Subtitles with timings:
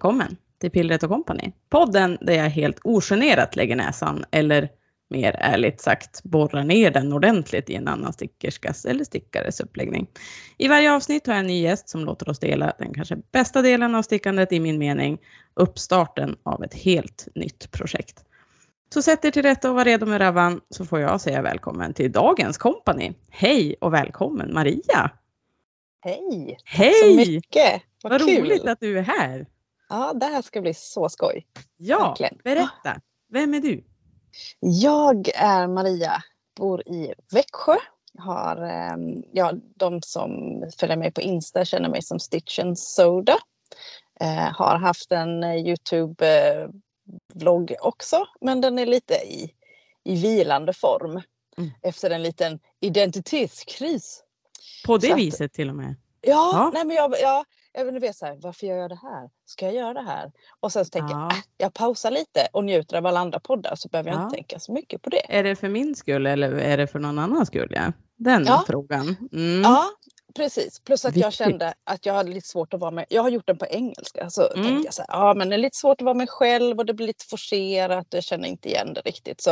[0.00, 1.52] välkommen till Pillret och Company.
[1.68, 4.68] Podden där jag helt ogenerat lägger näsan, eller
[5.10, 10.06] mer ärligt sagt borrar ner den ordentligt i en annan stickerskas eller stickares uppläggning.
[10.58, 13.62] I varje avsnitt har jag en ny gäst som låter oss dela den kanske bästa
[13.62, 15.18] delen av stickandet i min mening,
[15.54, 18.24] uppstarten av ett helt nytt projekt.
[18.94, 21.94] Så sätt er till rätta och var redo med ravan så får jag säga välkommen
[21.94, 23.12] till dagens kompani.
[23.30, 25.10] Hej och välkommen Maria!
[26.00, 26.56] Hej!
[26.64, 26.94] Hej!
[26.94, 27.82] Så mycket!
[28.02, 29.46] Vad, Vad, roligt att du är här!
[29.90, 31.46] Ja, det här ska bli så skoj.
[31.76, 32.38] Ja, Verkligen.
[32.44, 33.00] berätta!
[33.32, 33.84] Vem är du?
[34.60, 36.22] Jag är Maria,
[36.56, 37.76] bor i Växjö.
[38.18, 40.30] Har, ehm, ja, de som
[40.80, 43.36] följer mig på Insta känner mig som Stitch and Soda.
[44.20, 49.54] Eh, har haft en eh, Youtube-vlogg också, men den är lite i,
[50.04, 51.22] i vilande form.
[51.58, 51.70] Mm.
[51.82, 54.22] Efter en liten identitetskris.
[54.86, 55.94] På det Så att- viset till och med.
[56.20, 56.70] Ja, Ja.
[56.74, 59.30] nej men jag, ja, jag veta så här, varför gör jag det här?
[59.44, 60.32] Ska jag göra det här?
[60.60, 61.20] Och sen så tänker Ja.
[61.20, 64.24] jag, äh, jag pausar lite och njuter av alla andra poddar så behöver jag Ja.
[64.24, 65.36] inte tänka så mycket på det.
[65.38, 67.68] Är det för min skull eller är det för någon annans skull?
[67.70, 67.92] Ja?
[68.16, 68.64] Den Ja.
[68.66, 69.16] frågan.
[69.32, 69.62] Mm.
[69.62, 69.84] Ja,
[70.36, 70.80] precis.
[70.80, 71.46] Plus att jag Viktigt.
[71.46, 73.06] kände att jag hade lite svårt att vara med.
[73.08, 74.66] Jag har gjort den på engelska så Mm.
[74.66, 76.86] tänkte jag så här, ja men det är lite svårt att vara mig själv och
[76.86, 78.06] det blir lite forcerat.
[78.10, 79.40] Jag känner inte igen det riktigt.
[79.40, 79.50] Så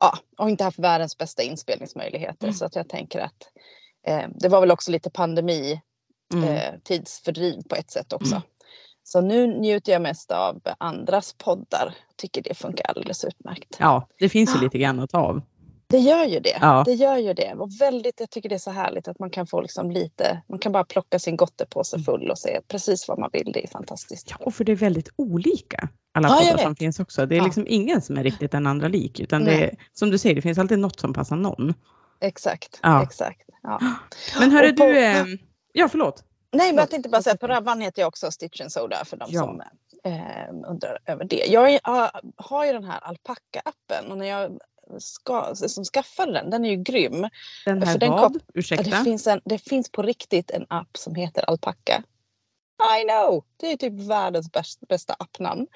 [0.00, 2.54] ja, jag har inte haft världens bästa inspelningsmöjligheter Mm.
[2.54, 3.48] så att jag tänker att
[4.06, 5.80] eh, det var väl också lite pandemi
[6.34, 6.44] Mm.
[6.48, 8.34] eh, tidsfördriv på ett sätt också.
[8.34, 8.42] Mm.
[9.02, 11.94] Så nu njuter jag mest av andras poddar.
[12.16, 13.76] Tycker det funkar alldeles utmärkt.
[13.78, 14.62] Ja, det finns ju Ja.
[14.62, 15.42] lite grann att ta av.
[15.90, 16.58] Det gör ju det.
[16.60, 16.82] Ja.
[16.86, 17.54] Det gör ju det.
[17.54, 20.58] Och väldigt, jag tycker det är så härligt att man kan få liksom lite, man
[20.58, 22.04] kan bara plocka sin gottepåse Mm.
[22.04, 23.50] full och se precis vad man vill.
[23.54, 24.26] Det är fantastiskt.
[24.30, 25.88] Ja, och för det är väldigt olika.
[26.14, 27.26] Alla Ja, poddar som finns också.
[27.26, 27.44] Det är Ja.
[27.44, 29.20] liksom ingen som är riktigt den andra lik.
[29.20, 31.74] Utan det är, som du säger, det finns alltid något som passar någon.
[32.20, 32.80] Exakt.
[32.82, 33.02] Ja.
[33.02, 33.42] exakt.
[33.62, 33.80] Ja.
[34.40, 35.24] Men hörru på- du, eh,
[35.72, 36.24] ja förlåt.
[36.50, 39.16] Nej, men jag tänkte bara säga, på Ravan heter jag också Stitch and Soda för
[39.16, 39.40] de Ja.
[39.40, 39.60] som
[40.04, 41.44] eh, undrar över det.
[41.46, 41.80] Jag
[42.36, 44.58] har, ju den här Alpacka-appen och när jag
[44.98, 47.28] ska, som skaffade den, den är ju grym.
[47.64, 48.34] Den här För den vad?
[48.34, 48.90] Ja, Ursäkta?
[48.90, 52.02] Det finns, en, det finns på riktigt en app som heter Alpacka.
[53.00, 53.44] I know!
[53.56, 55.66] Det är typ världens bäst, bästa appnamn.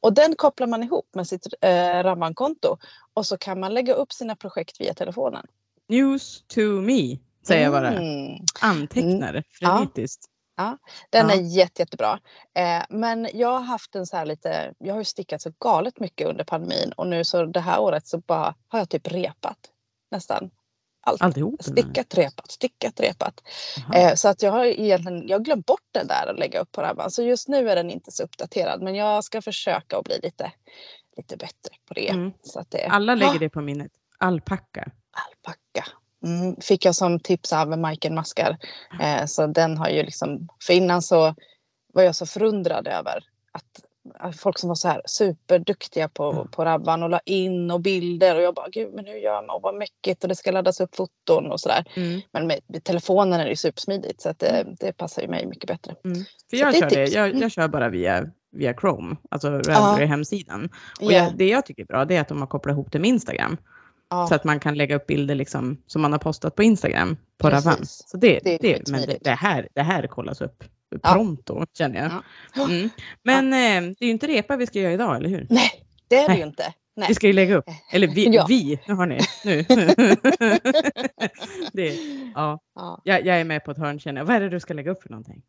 [0.00, 2.76] Och den kopplar man ihop med sitt eh, Ravan-konto.
[3.14, 5.46] Och så kan man lägga upp sina projekt via telefonen.
[5.88, 7.16] News to me,
[7.48, 7.88] säger jag bara.
[7.92, 8.38] Mm.
[8.60, 9.42] Antecknar Ja.
[9.78, 10.24] frenetiskt.
[11.10, 11.34] Den Ja.
[11.34, 12.18] är jätte, jättebra.
[12.58, 16.00] Eh, men jag har haft en så här lite, jag har ju stickat så galet
[16.00, 19.58] mycket under pandemin och nu så det här året så bara har jag typ repat
[20.10, 20.50] nästan
[21.06, 21.22] allt.
[21.22, 21.60] Alltihop?
[21.66, 21.82] eller?
[21.82, 23.42] Stickat, repat, stickat, repat.
[23.94, 26.72] Eh, så att jag har egentligen, jag har glömt bort den där att lägga upp
[26.72, 27.10] på Rabban.
[27.10, 30.52] Så just nu är den inte så uppdaterad men jag ska försöka att bli lite,
[31.16, 32.08] lite bättre på det.
[32.08, 32.32] Mm.
[32.42, 33.92] Så att det Alla lägger Ah, det på minnet.
[34.18, 34.90] Alpacka.
[35.10, 35.88] Alpacka.
[36.24, 38.56] Mm, fick jag som tips av Majken Maskar.
[39.00, 41.34] Eh, så den har ju liksom, för innan så
[41.94, 43.64] var jag så förundrad över att,
[44.18, 46.48] att folk som var så här superduktiga på, Mm.
[46.48, 49.50] på Rabban och la in och bilder och jag bara gud men hur gör man
[49.56, 51.84] och vad mäckigt och det ska laddas upp foton och sådär.
[51.96, 52.20] Mm.
[52.32, 55.46] Men med, med telefonen är det ju supersmidigt så att det, det passar ju mig
[55.46, 55.94] mycket bättre.
[56.04, 56.18] Mm.
[56.50, 57.04] För Så jag är kör, det.
[57.08, 57.40] Jag, Mm.
[57.42, 60.64] jag kör bara via, via Chrome, alltså Ravelry-hemsidan.
[61.00, 62.92] Och Ja, jag, det jag tycker är bra det är att de har kopplat ihop
[62.92, 63.56] det med Instagram.
[64.10, 67.16] Ja, Så att man kan lägga upp bilder liksom, som man har postat på Instagram
[67.38, 67.66] på Precis.
[67.66, 67.86] Ravan.
[67.86, 70.64] Så det, Det det, men det, det, här, det här kollas upp
[71.02, 71.12] Ja.
[71.12, 72.12] pronto känner jag.
[72.54, 72.64] Ja.
[72.64, 72.90] Mm.
[73.22, 75.46] Men eh, det är ju inte repa vi ska göra idag, eller hur?
[75.50, 75.70] Nej,
[76.08, 76.72] det är det ju inte.
[76.96, 77.08] Nej.
[77.08, 78.46] Vi ska ju lägga upp, eller vi, Ja.
[78.48, 79.62] vi nu har ni, nu.
[81.72, 81.94] det,
[82.34, 83.00] ja, Ja.
[83.04, 84.26] jag, jag är med på ett hörn känner jag.
[84.26, 85.42] Vad är det du ska lägga upp för någonting?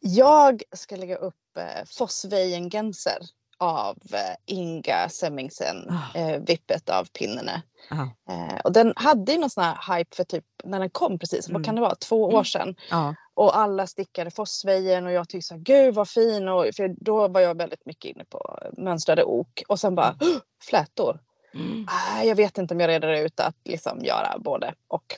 [0.00, 1.64] Jag ska lägga upp eh,
[1.98, 3.18] Fossvejen Genser
[3.60, 6.18] av eh, Inga Semmingsen, Ah.
[6.18, 7.62] eh, Vippet av Pinnene.
[7.90, 8.08] Aha.
[8.30, 11.48] Eh, och den hade ju någon sån här hype för typ när den kom precis,
[11.48, 11.58] Mm.
[11.60, 12.44] vad kan det vara, två år Mm.
[12.44, 12.76] sedan.
[12.90, 16.48] Ja, Och alla stickade Fossvejen och jag tyckte så här, gud vad fin.
[16.48, 19.62] Och, för då var jag väldigt mycket inne på mönstrade ok.
[19.68, 21.20] Och sen bara, "Åh, flätor.
[21.54, 21.86] mm.
[21.90, 25.16] Ah, jag vet inte om jag redde ut att liksom göra både och.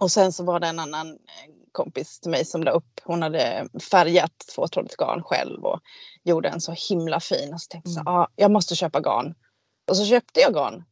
[0.00, 1.18] Och sen så var det en annan
[1.72, 5.80] kompis till mig som la upp, hon hade färgat tvåtrådigt garn själv och
[6.24, 7.54] gjorde en så himla fin.
[7.54, 8.14] Och så tänkte jag, Mm.
[8.14, 9.34] ah, jag måste köpa garn.
[9.90, 10.84] Och så köpte jag garn,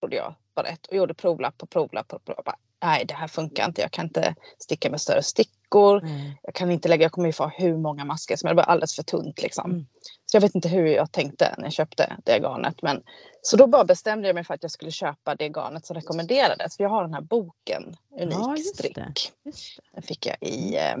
[0.00, 2.60] trodde jag var rätt, och gjorde provlapp på provlapp på provlapp.
[2.84, 3.80] Nej, det här funkar inte.
[3.80, 6.00] Jag kan inte sticka med större stickor.
[6.00, 6.40] Nej.
[6.42, 8.56] Jag kan inte lägga, jag kommer ju få hur många masker som helst.
[8.56, 9.70] Det var alldeles för tunt liksom.
[9.70, 9.86] Mm.
[10.34, 12.82] Så jag vet inte hur jag tänkte när jag köpte det garnet.
[12.82, 13.02] Men,
[13.42, 16.76] så då bara bestämde jag mig för att jag skulle köpa det garnet som rekommenderades.
[16.76, 18.78] För jag har den här boken, Unik Ja, just det.
[18.78, 18.98] strick.
[19.44, 19.82] Just det.
[19.92, 20.96] Den fick jag i, eh,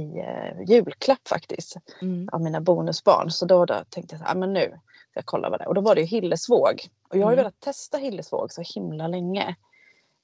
[0.00, 1.76] i eh, julklapp faktiskt.
[2.02, 2.28] Mm.
[2.32, 3.30] Av mina bonusbarn.
[3.30, 4.66] Så då, då tänkte jag här, ah, men nu
[5.10, 5.68] ska jag kolla vad det är.
[5.68, 6.88] Och då var det ju Hillesvåg.
[7.08, 7.36] Och jag har ju Mm.
[7.36, 9.56] velat testa Hillesvåg så himla länge.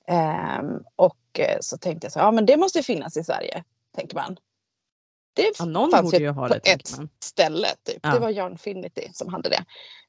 [0.07, 3.65] Ehm, och eh, så tänkte jag så ja men det måste ju finnas i Sverige.
[3.97, 4.37] Tänker man.
[5.35, 7.09] Det Ja, någon fanns borde ju ha på det, tänker ett man.
[7.23, 7.69] ställe.
[7.85, 7.99] Typ.
[8.03, 8.11] Ja.
[8.13, 9.65] Det var Yarnfinity som hade det.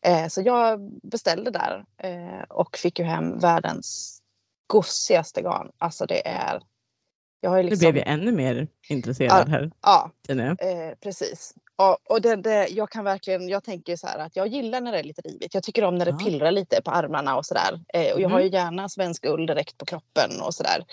[0.09, 4.19] Eh, så jag beställde där eh, och fick ju hem världens
[4.67, 5.71] gossigaste garn.
[5.77, 6.61] Alltså det är...
[7.41, 7.91] Jag har ju Nu liksom...
[7.91, 9.71] blev jag ännu mer intresserad här.
[9.81, 10.71] Ja, känner jag.
[10.89, 11.53] Eh, precis.
[11.75, 14.91] Och, och det, det, jag kan verkligen, jag tänker så här att jag gillar när
[14.91, 15.53] det är lite rivigt.
[15.53, 16.25] Jag tycker om när det Ja.
[16.25, 17.79] pillrar lite på armarna och sådär.
[17.93, 18.45] Eh, och jag har Mhm.
[18.47, 20.85] ju gärna svensk ull direkt på kroppen och sådär.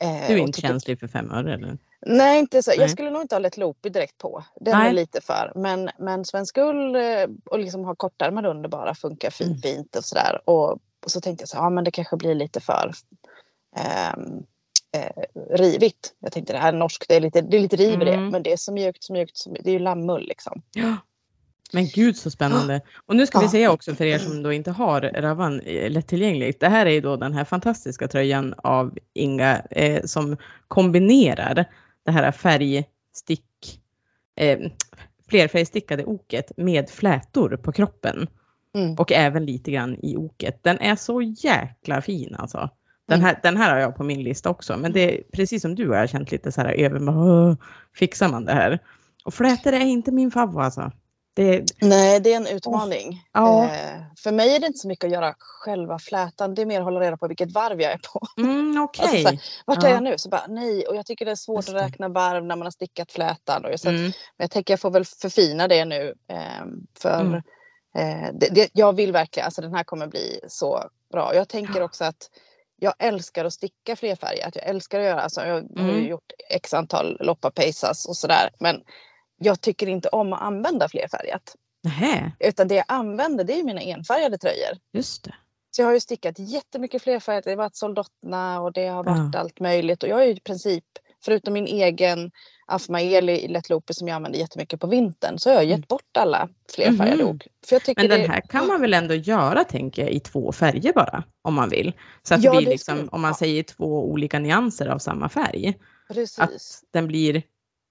[0.00, 1.78] Eh, Du är inte tycker- känslig för fem öre eller?
[2.06, 2.70] Nej, inte så.
[2.70, 2.80] Nej.
[2.80, 4.44] Jag skulle nog inte ha lätt loopy direkt på.
[4.60, 4.88] Den Nej.
[4.88, 5.52] är lite för.
[5.54, 7.02] Men, men svensk ull eh,
[7.44, 9.76] och liksom ha kortärmar under bara funkar fint, Mm.
[9.76, 10.40] fint och sådär.
[10.44, 10.70] Och,
[11.04, 12.92] och så tänkte jag så ja men det kanske blir lite för
[13.76, 14.42] ehm,
[14.96, 16.14] eh, rivigt.
[16.18, 18.14] Jag tänkte det här är norskt, det är lite, det är lite riv i det.
[18.14, 18.28] Mm.
[18.28, 19.64] Men det är så mjukt, så mjukt, så mjukt.
[19.64, 20.62] Det är ju lammull liksom.
[20.72, 20.96] Ja.
[21.72, 22.80] Men gud så spännande.
[23.06, 26.60] Och nu ska vi säga också för er som då inte har Ravan eh, lättillgängligt.
[26.60, 30.36] Det här är ju då den här fantastiska tröjan av Inga eh, som
[30.68, 31.66] kombinerar
[32.04, 33.80] det här färgstick,
[34.36, 34.58] eh,
[35.28, 38.26] flerfärgstickade oket med flätor på kroppen.
[38.74, 38.94] Mm.
[38.94, 40.58] Och även lite grann i oket.
[40.64, 42.70] Den är så jäkla fin alltså.
[43.08, 43.26] Den Mm.
[43.26, 44.76] här, den här har jag på min lista också.
[44.76, 47.54] Men det är precis som du har jag känt lite så här över, bara, "Åh,
[47.94, 48.78] fixar man det här?
[49.24, 50.92] Och flätor är inte min favorit alltså.
[51.34, 53.22] Det, Nej, det är en utmaning.
[53.32, 53.64] Ja.
[53.64, 56.54] Eh, för mig är det inte så mycket att göra själva flätan.
[56.54, 58.20] Det är mer att hålla reda på vilket varv jag är på.
[58.42, 59.02] mm, okej.
[59.04, 59.88] Alltså, så här, Vart Ja.
[59.88, 60.18] är jag nu?
[60.18, 62.70] Så bara, nej, och jag tycker det är svårt att räkna varv när man har
[62.70, 63.64] stickat flätan.
[63.64, 66.14] Och jag, så att, mm, Men jag tänker jag får väl förfina det nu.
[66.28, 67.34] ehm, för Mm.
[67.96, 71.34] eh, det, det, jag vill verkligen, alltså den här kommer bli så bra.
[71.34, 71.84] Jag tänker Ja.
[71.84, 72.30] också att
[72.76, 74.56] jag älskar att sticka flerfärgat.
[74.56, 76.06] Jag älskar att göra, alltså jag har Mm.
[76.06, 78.50] gjort x antal loppapejsas och sådär.
[78.60, 78.80] Men
[79.44, 81.56] jag tycker inte om att använda flerfärgat.
[81.84, 84.78] Nähä, Utan det jag använder det är mina enfärgade tröjor.
[84.92, 85.34] just det.
[85.70, 87.44] Så jag har ju stickat jättemycket flerfärgat.
[87.44, 89.40] Det har varit soldottna och det har varit Ja.
[89.40, 90.02] allt möjligt.
[90.02, 90.84] Och jag har ju i princip,
[91.24, 92.30] förutom min egen
[92.66, 95.86] Afmaeli i Let som jag använder jättemycket på vintern, så har jag gett Mm.
[95.88, 97.34] bort alla flerfärgade Mhm.
[97.36, 97.46] ok.
[97.66, 100.20] För jag tycker Men den det, här kan man väl ändå göra, tänker jag, i
[100.20, 101.92] två färger bara, om man vill.
[102.22, 105.74] Så att Ja, det blir liksom, om man säger två olika nyanser av samma färg.
[106.08, 106.82] Precis.
[106.92, 107.42] Den blir,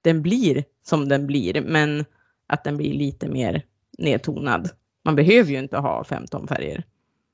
[0.03, 2.05] den blir som den blir, men
[2.47, 3.65] att den blir lite mer
[3.97, 4.69] nedtonad.
[5.05, 6.83] Man behöver ju inte ha 15 färger.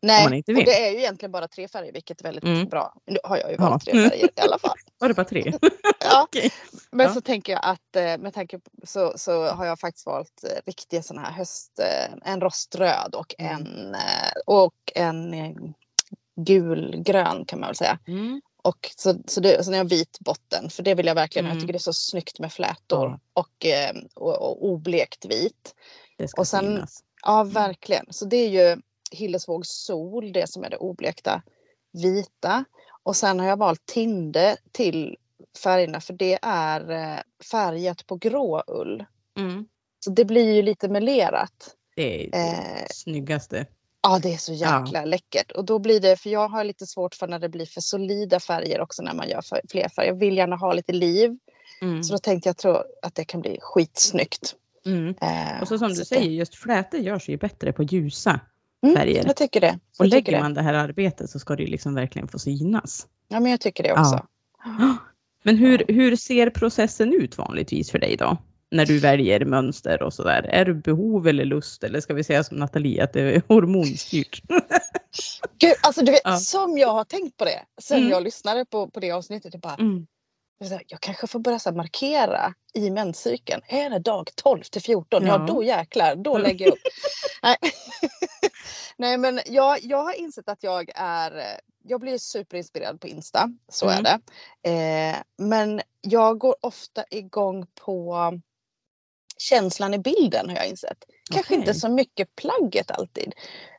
[0.01, 2.67] Nej, man inte och det är ju egentligen bara tre färger vilket är väldigt Mm.
[2.67, 2.93] bra.
[3.05, 3.69] Nu har jag ju Ja.
[3.69, 4.77] valt tre färger i alla fall.
[4.99, 5.53] Var det bara tre?
[6.05, 6.23] Ja.
[6.27, 6.51] Okej.
[6.91, 7.13] Men Ja.
[7.13, 10.49] så tänker jag att eh, med tanke på, så, så har jag faktiskt valt eh,
[10.65, 13.55] riktiga sådana här höst, eh, en roströd och Mm.
[13.55, 13.95] en,
[14.45, 15.33] och en
[16.35, 17.99] gulgrön kan man väl säga.
[18.07, 18.41] Mm.
[18.69, 21.45] Och så, så, det, så när jag har vit botten, för det vill jag verkligen.
[21.45, 21.57] Mm.
[21.57, 23.19] Jag tycker det är så snyggt med flätor Ja.
[23.33, 25.75] och, eh, och, och oblekt vit.
[26.17, 27.03] Det ska Och sen- synas.
[27.23, 28.05] Ja, verkligen.
[28.09, 28.81] Så det är ju
[29.11, 31.41] Hillesvåg sol, det som är det oblekta
[31.91, 32.65] vita.
[33.03, 35.17] Och sen har jag valt Tinde till
[35.63, 37.19] färgerna för det är eh,
[37.51, 39.05] färgat på grå ull.
[39.37, 39.67] Mm.
[39.99, 41.75] Så det blir ju lite melerat.
[41.95, 43.65] Det är det Eh, snyggaste.
[44.01, 45.51] Ja, det är så jäkla läckert.
[45.51, 48.39] Och då blir det, för jag har lite svårt för när det blir för solida
[48.39, 50.09] färger också när man gör fler färger.
[50.09, 51.37] Jag vill gärna ha lite liv.
[51.81, 52.03] Mm.
[52.03, 54.55] Så då tänkte jag tro att det kan bli skitsnyggt.
[54.85, 55.15] Mm.
[55.21, 58.39] Eh, Och så som du det- säger, just flätor görs ju bättre på ljusa
[58.83, 59.23] Mm, färger.
[59.25, 59.79] Jag tycker det.
[59.99, 60.39] Och Jag lägger det.
[60.39, 63.07] man det här arbetet så ska det ju liksom verkligen få synas.
[63.27, 64.25] Ja, men jag tycker det också.
[65.43, 68.37] Men hur, hur ser processen ut vanligtvis för dig då?
[68.71, 70.43] När du väljer mönster och sådär.
[70.43, 74.41] Är du behov eller lust eller ska vi säga som Nathalie att det är hormonstyrt?
[75.59, 76.37] Gud, alltså du vet, Ja.
[76.37, 78.09] som jag har tänkt på det sen Mm.
[78.09, 79.53] jag lyssnade på, på det avsnittet.
[79.53, 80.07] Jag, bara, Mm.
[80.87, 83.61] jag kanske får börja så markera i menscykeln.
[83.67, 85.25] Är det dag 12 till 14?
[85.25, 85.53] Ja, Ja.
[85.53, 86.41] då jäklar, då Mm.
[86.43, 86.79] lägger jag upp.
[87.43, 87.57] Nej.
[88.97, 91.43] Nej, men jag, jag har insett att jag är...
[91.83, 94.05] Jag blir superinspirerad på Insta, så Mm.
[94.05, 94.19] är
[94.63, 94.69] det.
[94.69, 98.15] Eh, men jag går ofta igång på
[99.41, 100.97] känslan i bilden har jag insett.
[101.33, 101.59] Kanske Okej.
[101.59, 103.33] inte så mycket plagget alltid.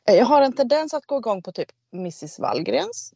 [0.07, 3.13] Eh, Jag har en tendens att gå igång på typ Mrs Wallgrens.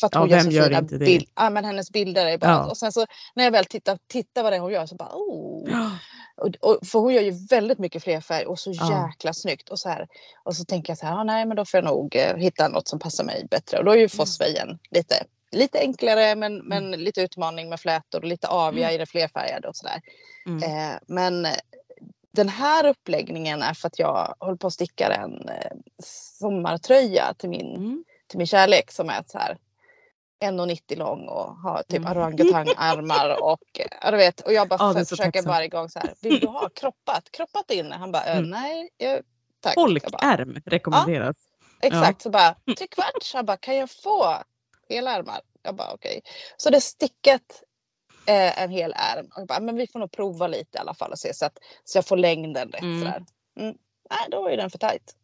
[0.00, 1.24] För att Ja, hon gör vem så gör fina det?
[1.34, 2.50] Ja, men hennes bilder är bara...
[2.50, 2.70] Ja.
[2.70, 5.10] Och sen så när jag väl tittar, tittar vad det är hon gör så bara
[5.12, 5.70] oh.
[5.70, 5.90] Ja.
[6.36, 9.08] Och, och, för hon gör ju väldigt mycket fler färger och så Ja.
[9.08, 9.68] jäkla snyggt.
[9.68, 10.08] Och så, här,
[10.44, 12.68] och så tänker jag så här, ah, nej men då får jag nog eh, hitta
[12.68, 13.78] något som passar mig bättre.
[13.78, 14.02] Och då är Mm.
[14.02, 18.98] ju Fossvejen lite, lite enklare men, men lite utmaning med flätor och lite avia i
[18.98, 20.00] det flerfärgade och sådär.
[20.46, 20.62] Mm.
[20.62, 21.46] Eh, men
[22.34, 25.70] den här uppläggningen är för att jag håller på att sticka en eh,
[26.02, 28.04] sommartröja till min, Mm.
[28.28, 29.58] till min kärlek som är så här
[30.44, 32.12] 1,90 lång och har typ Mm.
[32.12, 33.60] orangutangarmar och
[34.02, 35.50] ja, du vet och jag bara Ja, försöker tacksam.
[35.52, 38.50] varje gång så här vill du ha kroppat kroppat in han bara eh, Mm.
[38.50, 39.20] nej jag,
[39.60, 41.36] tack Folkärm rekommenderas.
[41.82, 44.36] exakt så bara trekvarts han bara kan jag få
[44.88, 46.20] hela ärmar jag bara okej
[46.56, 47.62] så det är stickat
[48.26, 49.26] eh, en hel ärm.
[49.26, 51.46] Och jag bara, men vi får nog prova lite i alla fall och se så
[51.46, 52.82] att så jag får längden rätt.
[52.82, 52.98] Mm.
[53.00, 53.24] Sådär.
[53.60, 53.76] Mm.
[54.10, 55.16] Nej, då var ju den för tajt.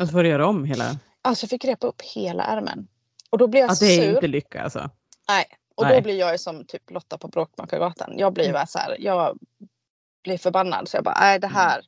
[0.00, 0.96] Och så får du göra om hela.
[1.22, 2.88] Alltså jag fick repa upp hela ärmen.
[3.30, 4.14] Och då blev jag Ja, så det är sur.
[4.14, 4.90] inte lycka alltså.
[5.28, 5.44] Nej.
[5.74, 5.96] Och Nej.
[5.96, 8.18] då blir jag ju som typ Lotta på Bråkmakargatan.
[8.18, 8.54] Jag blir Mm.
[8.54, 9.38] bara så här, jag
[10.24, 10.88] blir förbannad.
[10.88, 11.56] Så jag bara, nej det Mm.
[11.56, 11.80] här.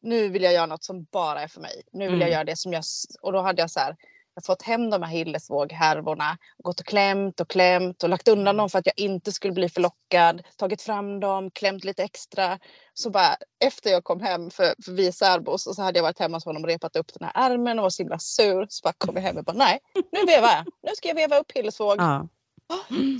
[0.00, 1.82] Nu vill jag göra något som bara är för mig.
[1.92, 2.32] Nu vill jag Mm.
[2.32, 2.84] göra det som jag...
[3.22, 3.96] Och då hade jag så här, jag
[4.42, 6.38] fått hem de här hillesvåghärvorna.
[6.58, 8.38] Gått och klämt och klämt och lagt Mm.
[8.38, 10.42] undan dem för att jag inte skulle bli förlockad.
[10.56, 12.58] Tagit fram dem, klämt lite extra.
[12.94, 16.02] Så bara efter jag kom hem, för, för vi är särbos, och så hade jag
[16.02, 18.66] varit hemma hos honom och repat upp den här ärmen och var så himla sur.
[18.68, 19.78] Så bara kom jag hem och bara, nej
[20.12, 20.64] nu vevar jag.
[20.82, 21.96] Nu ska jag veva upp hillesvåg.
[21.98, 22.28] Ja.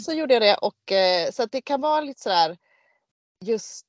[0.04, 2.56] Så gjorde jag det och eh, så att det kan vara lite sådär
[3.44, 3.86] just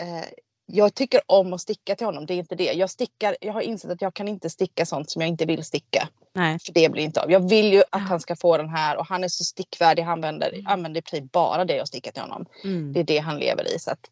[0.00, 0.28] eh,
[0.72, 2.72] jag tycker om att sticka till honom, det är inte det.
[2.72, 5.64] Jag, stickar, jag har insett att jag kan inte sticka sånt som jag inte vill
[5.64, 6.08] sticka.
[6.34, 6.58] Nej.
[6.58, 7.30] För det blir inte av.
[7.30, 10.02] Jag vill ju att han ska få den här och han är så stickvärdig.
[10.02, 12.46] Han använder, använder i princip bara det jag stickar till honom.
[12.64, 12.92] Mm.
[12.92, 13.78] Det är det han lever i.
[13.78, 14.10] Så att,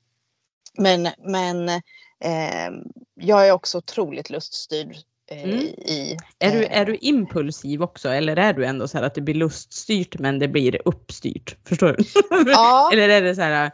[0.78, 2.70] men men eh,
[3.14, 4.96] jag är också otroligt luststyrd.
[5.30, 5.58] Eh, Mm.
[5.60, 9.14] i, Är, du, eh, är du impulsiv också eller är du ändå så här att
[9.14, 11.56] det blir luststyrt men det blir uppstyrt?
[11.68, 12.04] Förstår du?
[12.50, 13.70] Ja, eller är det så här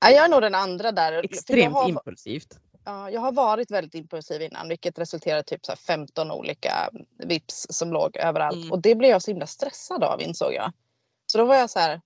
[0.00, 1.24] jag är nog den andra där.
[1.24, 2.58] Extremt har- impulsivt?
[2.84, 6.90] Ja, jag har varit väldigt impulsiv innan vilket resulterade i typ så här 15 olika
[7.18, 8.56] vips som låg överallt.
[8.56, 8.72] Mm.
[8.72, 10.72] Och det blev jag så himla stressad av insåg jag.
[11.32, 12.00] Så då var jag så här,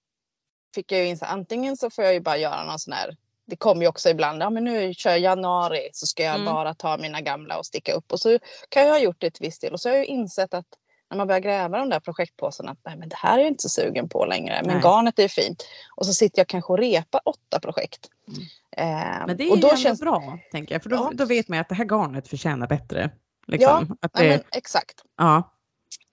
[0.75, 3.57] fick jag ju inse antingen så får jag ju bara göra någon sån här, det
[3.57, 6.47] kommer ju också ibland, ja men nu kör jag januari så ska jag Mm.
[6.55, 8.13] bara ta mina gamla och sticka upp.
[8.13, 9.73] Och så kan jag ha gjort det till viss del.
[9.73, 10.67] Och så har jag ju insett att
[11.13, 13.63] när man börjar gräva de där projektpåsarna, att nej men det här är jag inte
[13.63, 14.61] så sugen på längre.
[14.65, 14.83] Men Nej.
[14.83, 15.67] garnet är fint.
[15.97, 18.09] Och så sitter jag kanske och repar åtta projekt.
[18.29, 18.43] Mm.
[18.77, 21.11] Eh, Men det är och då känns bra tänker jag för då, Ja.
[21.15, 23.11] då vet man att det här garnet förtjänar bättre.
[23.47, 23.97] Liksom.
[24.01, 25.03] att Ja, det, men exakt.
[25.19, 25.53] ja.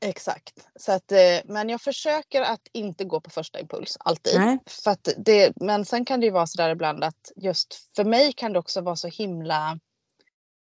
[0.06, 0.54] Exakt.
[0.80, 4.40] Så att, eh, men jag försöker att inte gå på första impuls alltid.
[4.40, 4.58] Nej.
[4.66, 8.04] För att det, men sen kan det ju vara så där ibland att just för
[8.04, 9.80] mig kan det också vara så himla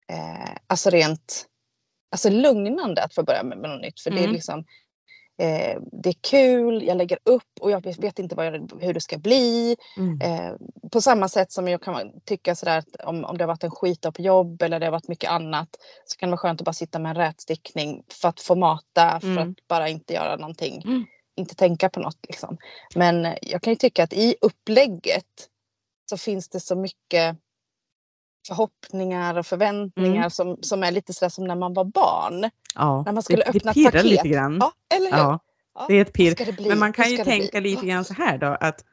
[0.09, 1.45] eh, alltså rent
[2.13, 3.99] alltså lugnande att få börja med, med något nytt.
[4.01, 4.33] För det är Mm.
[4.33, 4.59] liksom
[5.41, 9.01] eh, det är kul, jag lägger upp och jag vet, inte vad jag, hur det
[9.01, 9.75] ska bli.
[9.97, 10.21] Mm.
[10.21, 10.53] Eh,
[10.91, 13.71] på samma sätt som jag kan tycka sådär att om, om det har varit en
[13.71, 15.69] skitdag på jobb eller det har varit mycket annat
[16.05, 19.19] så kan det vara skönt att bara sitta med en rätstickning för att få mata,
[19.19, 19.51] för Mm.
[19.51, 20.81] att bara inte göra någonting.
[20.85, 21.05] Mm.
[21.35, 22.57] Inte tänka på något liksom.
[22.95, 25.49] Men jag kan ju tycka att i upplägget
[26.09, 27.37] så finns det så mycket
[28.47, 30.29] förhoppningar och förväntningar Mm.
[30.29, 32.49] som, som är lite sådär som när man var barn.
[32.75, 33.03] Ja.
[33.05, 34.05] När man skulle det, öppna det pirrar paket.
[34.05, 34.57] lite grann.
[34.61, 35.17] Ja, eller hur?
[35.17, 35.39] Ja,
[35.75, 36.67] Ja, det är ett pirr.
[36.69, 37.31] Men man kan ju det bli?
[37.31, 38.85] tänka lite grann så här då att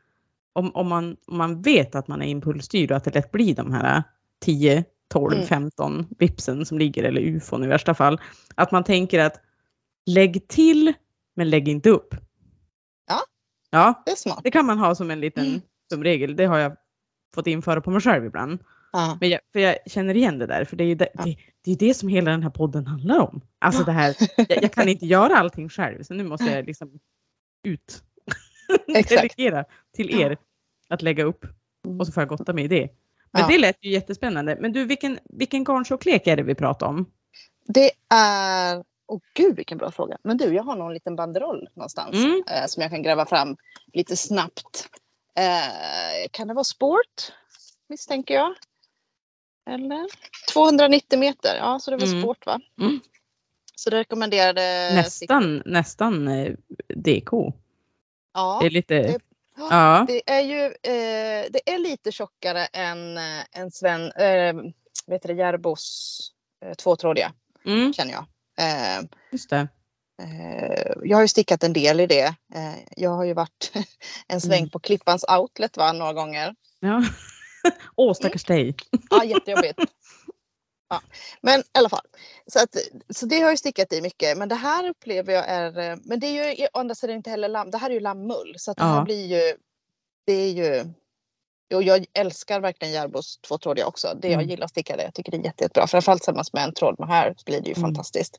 [0.52, 3.54] om, om, man, om man vet att man är impulsstyrd och att det lätt blir
[3.54, 4.02] de här
[4.45, 5.47] 10, 12, Mm.
[5.47, 8.21] 15 vipsen som ligger eller ufon i värsta fall.
[8.54, 9.40] Att man tänker att
[10.07, 10.92] lägg till
[11.37, 12.14] men lägg inte upp.
[13.09, 13.21] Ja.
[13.71, 14.40] Ja, Det är smart.
[14.45, 15.61] det kan man ha som en liten Mm.
[15.92, 16.37] som regel.
[16.37, 16.76] Det har jag
[17.35, 18.59] fått införa på mig själv ibland.
[18.92, 19.18] Ja.
[19.20, 21.25] Men jag, för jag känner igen det där, för det är ju det, Ja.
[21.25, 23.40] det, det, är det som hela den här podden handlar om.
[23.59, 26.99] Alltså det här, jag, jag kan inte göra allting själv, så nu måste jag liksom
[27.64, 28.02] ut.
[29.09, 29.64] Delegera
[29.97, 30.37] till er
[30.88, 31.44] att lägga upp.
[31.99, 32.88] Och så får jag gotta mig i det.
[33.32, 33.49] Men Ja.
[33.49, 34.56] det lät ju jättespännande.
[34.61, 37.11] Men du, vilken, vilken garntjocklek är det vi pratar om?
[37.66, 38.85] Det är...
[39.06, 40.18] Åh gud vilken bra fråga.
[40.25, 42.42] Men du, jag har någon liten banderoll någonstans Mm.
[42.50, 43.56] eh, som jag kan gräva fram
[43.92, 44.88] lite snabbt.
[45.37, 47.32] Eh, kan det vara sport?
[47.88, 48.54] Misstänker jag.
[49.74, 50.06] Eller?
[50.52, 52.22] 290 meter, ja så det var Mm.
[52.22, 52.60] sport va?
[52.80, 53.00] Mm.
[53.74, 54.90] Så det rekommenderade...
[54.94, 56.52] Nästan, nästan eh,
[56.96, 57.32] DK.
[58.34, 59.18] Ja, Det är lite, det-
[59.56, 60.04] ja.
[60.08, 64.54] det är ju eh, det är lite tjockare än, eh, än Sven, eh,
[65.06, 66.18] vet det, Järbos
[66.64, 67.32] eh, tvåtrådiga
[67.66, 68.24] Mm, känner jag.
[68.58, 69.68] Eh, just det.
[70.22, 72.34] Eh, jag har ju stickat en del i det.
[72.96, 73.72] Jag har ju varit
[74.28, 74.70] en sväng Mm.
[74.70, 76.54] på Klippans outlet va, några gånger.
[76.80, 77.02] Ja.
[77.96, 78.74] Åh, stackars dig.
[79.10, 79.78] Ja, jättejobbigt.
[80.88, 81.00] Ja.
[81.40, 82.06] Men i alla fall.
[82.46, 82.76] Så, att,
[83.10, 84.38] så det har ju stickat i mycket.
[84.38, 85.78] Men det här upplever jag är...
[85.78, 87.70] eh, Men det är ju å andra sidan inte heller lamm.
[87.70, 88.54] Det här är ju lammull.
[88.58, 89.04] Så att det här Ja.
[89.04, 89.56] blir ju...
[90.26, 90.84] Det är ju...
[91.74, 94.18] Och jag älskar verkligen Järbos tvåtrådiga också.
[94.22, 94.48] Det jag Mm.
[94.48, 95.02] gillar att sticka det.
[95.02, 95.86] Jag tycker det är jätte, jättebra.
[95.86, 97.82] Framförallt tillsammans med en tråd med här så blir det ju Mm.
[97.88, 98.38] fantastiskt.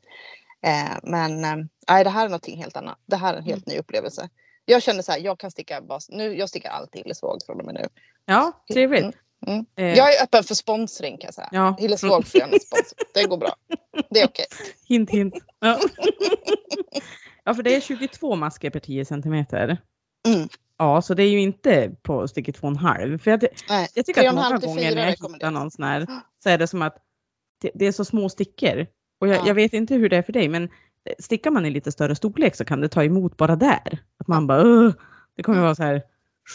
[0.62, 1.56] Eh, men eh,
[1.88, 2.98] nej, det här är någonting helt annat.
[3.06, 4.28] Det här är en helt ny upplevelse.
[4.64, 7.66] Jag känner så här, jag kan sticka bas, nu, jag stickar alltid Hillesvåg från och
[7.66, 7.86] med nu.
[8.26, 9.02] Ja, trevligt.
[9.02, 9.14] Mm,
[9.46, 9.66] mm.
[9.76, 11.48] Eh, Jag är öppen för sponsring kan jag säga.
[11.52, 12.96] ja, Hillesvåg får gärna sponsra.
[13.14, 13.54] Det går bra.
[14.10, 14.46] Det är okej.
[14.88, 15.34] Hint, hint.
[15.60, 15.80] Ja.
[17.44, 19.78] ja, för det är 22 masker per 10 centimeter.
[20.28, 20.48] Mm.
[20.76, 23.18] Ja, så det är ju inte på stycke 2,5.
[23.18, 23.88] För jag, Nej.
[23.94, 26.06] jag tycker att många gånger när jag hittar någon sån här
[26.42, 26.96] så är det som att
[27.60, 28.86] det, det är så små stickor.
[29.20, 29.42] Och jag, Ja.
[29.46, 30.68] jag vet inte hur det är för dig, men
[31.18, 33.98] stickar man i lite större storlek så kan det ta emot bara där.
[34.18, 34.62] Att man bara,
[35.36, 36.02] det kommer vara så här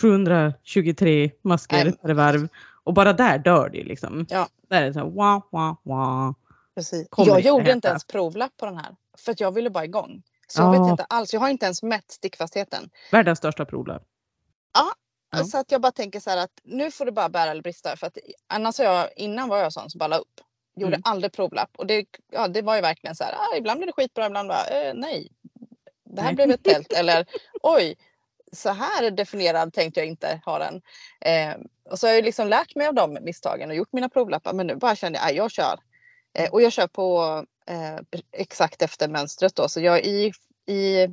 [0.01, 2.47] 723 masker per varv
[2.83, 4.25] och bara där dör det liksom.
[4.29, 4.47] Ja.
[4.69, 6.33] Där är det så här, wah, wah, wah.
[6.75, 7.07] Precis.
[7.09, 8.95] Kommer Jag gjorde inte ens provlapp på den här.
[9.17, 10.23] För att jag ville bara igång.
[10.47, 10.73] Så Ja.
[10.75, 11.33] jag vet inte alls.
[11.33, 12.89] Jag har inte ens mätt stickfastheten.
[13.11, 14.03] Världens största provlapp.
[14.73, 15.43] Ja.
[15.43, 17.97] Så att jag bara tänker så här att nu får det bara bära eller brista.
[17.97, 20.41] För att annars har jag, innan var jag sån som bara la upp.
[20.77, 21.01] Gjorde Mm.
[21.05, 21.69] aldrig provlapp.
[21.77, 23.33] Och det, ja, det var ju verkligen så här.
[23.33, 25.31] Ah, ibland blir det skitbra, ibland bara eh, nej.
[26.03, 26.35] Det här Nej.
[26.35, 26.93] blev ett tält.
[26.93, 27.25] Eller
[27.61, 27.95] oj,
[28.51, 30.81] så här definierad tänkte jag inte ha den.
[31.21, 31.55] Eh,
[31.91, 34.53] och så har jag liksom lärt mig av de misstagen och gjort mina provlappar.
[34.53, 35.79] Men nu bara kände jag, ah, jag kör.
[36.37, 39.67] Eh, och jag kör på eh, exakt efter mönstret då.
[39.69, 40.31] Så jag i,
[40.67, 41.07] i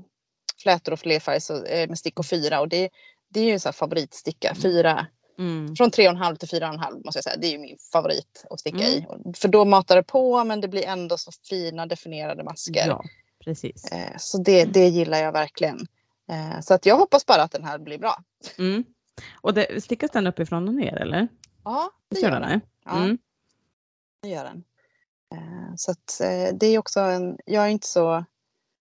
[0.63, 2.89] flätor och flerfärg så, eh, med stickor 4 och det,
[3.29, 4.55] det är ju en sån favoritsticka.
[4.63, 5.07] 4
[5.39, 5.77] Mm.
[5.77, 7.37] från 3,5 till 4,5 måste jag säga.
[7.37, 8.89] Det är ju min favorit att sticka Mm.
[9.31, 9.35] i.
[9.35, 12.87] För då matar det på men det blir ändå så fina definierade masker.
[12.89, 13.05] Ja,
[13.45, 13.93] precis.
[13.93, 15.87] Eh, Så det, det gillar jag verkligen.
[16.31, 18.23] Eh, Så att jag hoppas bara att den här blir bra.
[18.59, 18.85] Mm.
[19.41, 21.29] Och det, stickas den uppifrån och ner eller?
[21.65, 22.61] Ja, det gör den?
[22.85, 23.19] Ja, Mm.
[24.23, 24.65] det gör den.
[25.35, 26.21] Eh, Så att
[26.59, 28.25] det är också en, jag är inte så,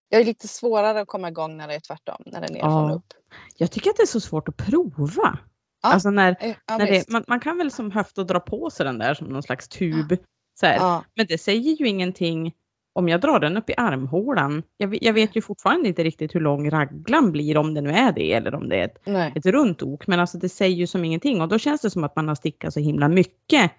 [0.09, 2.89] jag är lite svårare att komma igång när det är tvärtom, när det är nerifrån
[2.89, 2.95] Ja.
[2.95, 3.13] upp.
[3.57, 5.39] Jag tycker att det är så svårt att prova.
[5.83, 5.89] Ja.
[5.93, 8.69] Alltså när, Eh, Ja, när det, man, man kan väl som höft och dra på
[8.69, 10.17] sig den där som någon slags tub.
[10.59, 10.75] Så här.
[10.75, 12.53] ja, Men det säger ju ingenting
[12.95, 14.63] om jag drar den upp i armhålan.
[14.77, 17.89] Jag, vet- jag vet ju fortfarande inte riktigt hur lång raglan blir om det nu
[17.91, 19.33] är det eller om det är ett, nej.
[19.35, 20.07] ett runt ok.
[20.07, 22.35] Men alltså det säger ju som ingenting och då känns det som att man har
[22.35, 23.71] stickat så himla mycket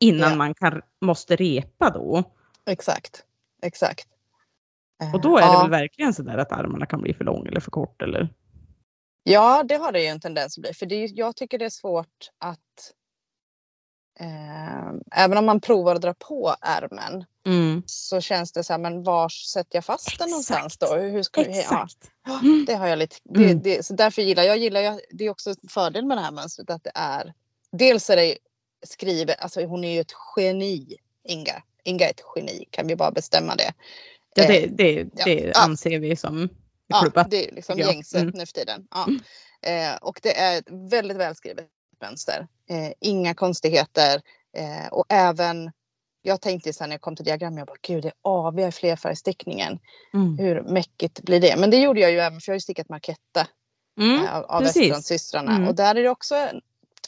[0.00, 0.36] innan Ja.
[0.36, 2.22] man kan, måste repa då.
[2.70, 3.24] Exakt.
[3.62, 4.08] Exakt.
[5.02, 5.60] Eh, Och då är det ja.
[5.62, 8.28] väl verkligen så där att armarna kan bli för lång eller för kort eller?
[9.28, 10.74] Ja, det har det ju en tendens att bli.
[10.74, 12.92] För det är, jag tycker det är svårt att
[14.20, 14.88] eh,
[15.24, 17.82] även om man provar att dra på ärmen Mm.
[17.86, 20.94] så känns det så här, men var sätter jag fast den någonstans då?
[20.94, 22.10] Hur ska Exakt.
[22.26, 22.64] ja, Mm.
[22.64, 23.16] det har jag lite.
[23.24, 23.62] Det, Mm.
[23.62, 26.32] det, så därför gillar jag, gillar jag, det är också en fördel med det här
[26.32, 27.34] mönstret att det är,
[27.72, 28.38] dels är det
[28.86, 30.96] skrivet, alltså hon är ju ett geni,
[31.28, 31.62] Inga.
[31.84, 33.72] Inga är ett geni, kan vi bara bestämma det.
[34.34, 35.24] Ja, Eh, det, det, ja.
[35.24, 35.52] det Ja.
[35.64, 36.48] anser vi som
[36.86, 38.30] Ja, det är liksom gängse Mm.
[38.34, 38.86] nu för tiden.
[38.90, 39.06] Ja.
[39.08, 39.20] Mm.
[39.92, 41.66] Eh, och det är väldigt välskrivet
[42.00, 42.46] mönster.
[42.70, 44.22] Eh, inga konstigheter.
[44.56, 45.72] Eh, och även,
[46.22, 48.72] jag tänkte sen när jag kom till diagrammet, jag bara gud det är AV i
[48.72, 49.78] flerfärgstickningen.
[50.14, 50.38] Mm.
[50.38, 51.56] Hur mäckigt blir det?
[51.56, 53.46] Men det gjorde jag ju även för jag har ju stickat Marketta
[54.00, 54.24] Mm.
[54.24, 54.76] eh, av, av precis.
[54.76, 55.56] Västerlandssystrarna.
[55.56, 55.68] Mm.
[55.68, 56.48] Och där är det också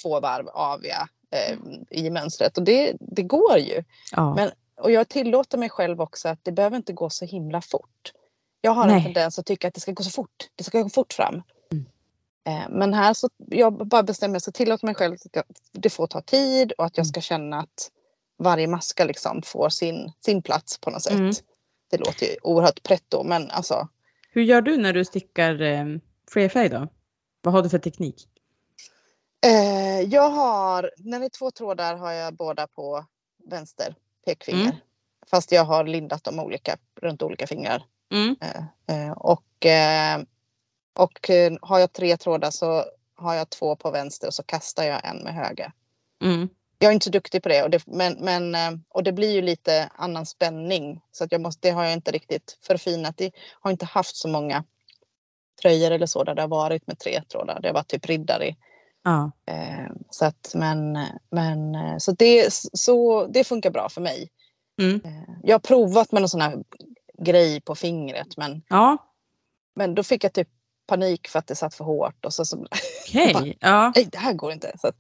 [0.03, 1.59] två varv aviga eh,
[1.91, 2.59] i mönstret.
[2.59, 3.85] Och det, det går ju.
[4.13, 4.35] Ja.
[4.35, 8.13] Men- Och jag tillåter mig själv också att det behöver inte gå så himla fort.
[8.61, 9.03] Jag har en Nej.
[9.05, 10.49] tendens att tycka att det ska gå så fort.
[10.57, 11.43] Det ska gå fort fram.
[11.73, 12.73] Mm.
[12.79, 15.43] Men här så jag bara bestämmer mig, så tillåter mig själv att det ska-
[15.73, 17.09] det får ta tid och att jag Mm.
[17.13, 17.91] ska känna att
[18.39, 21.13] varje maska liksom får sin, sin plats på något sätt.
[21.13, 21.33] Mm.
[21.91, 23.89] Det låter ju oerhört pretto men alltså
[24.31, 25.85] Hur gör du när du stickar eh,
[26.31, 26.89] flerfärg då?
[27.43, 28.29] Vad har du för teknik?
[29.47, 33.05] Eh, jag har, när det är två trådar har jag båda på
[33.51, 33.95] vänster
[34.27, 34.63] pekfinger.
[34.63, 34.77] Mm.
[35.31, 37.85] Fast jag har lindat dem olika runt olika fingrar.
[38.13, 38.37] Mm.
[38.41, 38.65] Eh,
[38.97, 40.23] eh, och eh,
[40.95, 41.31] och
[41.63, 42.85] har jag tre trådar så
[43.17, 45.73] har jag två på vänster och så kastar jag en med höger.
[46.23, 46.49] Mm.
[46.79, 48.57] Jag är inte så duktig på det, och det men, men,
[48.89, 51.01] och det blir ju lite annan spänning.
[51.13, 53.17] Så att jag måste, det har jag inte riktigt förfinat.
[53.17, 54.65] Det har inte haft så många
[55.63, 57.61] tröjor eller så där det har varit med tre trådar.
[57.61, 58.55] Det har varit typ riddare
[59.05, 59.31] Ja.
[60.11, 60.99] Så att, men,
[61.31, 64.31] men så det, så det funkar bra för mig.
[64.81, 65.01] Mm.
[65.43, 66.65] Jag har provat med någon sån här
[67.23, 68.97] grej på fingret men, Ja,
[69.77, 70.49] men då fick jag typ
[70.87, 72.67] panik för att det satt för hårt och så, så
[73.07, 73.57] okej.
[73.61, 73.93] Ja.
[73.97, 74.73] nej det här går inte.
[74.81, 74.95] Så att,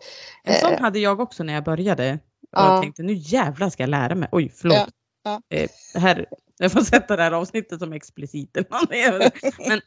[0.45, 2.13] En sån eh, hade jag också när jag började.
[2.13, 2.19] Och
[2.51, 2.73] Ja.
[2.75, 4.29] jag tänkte nu jävlar ska jag lära mig.
[4.33, 4.77] Oj, förlåt.
[5.23, 5.57] Ja, ja.
[5.57, 5.69] Eh,
[6.01, 6.27] här,
[6.59, 8.57] jag får sätta det här avsnittet som explicit.
[8.57, 9.81] eller men,